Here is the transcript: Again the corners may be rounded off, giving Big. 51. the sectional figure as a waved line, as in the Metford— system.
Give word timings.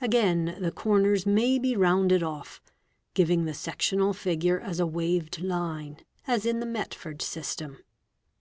Again 0.00 0.56
the 0.60 0.70
corners 0.70 1.26
may 1.26 1.58
be 1.58 1.74
rounded 1.74 2.22
off, 2.22 2.62
giving 3.14 3.40
Big. 3.40 3.52
51. 3.52 3.52
the 3.52 3.54
sectional 3.54 4.12
figure 4.12 4.60
as 4.60 4.78
a 4.78 4.86
waved 4.86 5.40
line, 5.40 5.96
as 6.28 6.46
in 6.46 6.60
the 6.60 6.64
Metford— 6.64 7.20
system. 7.22 7.78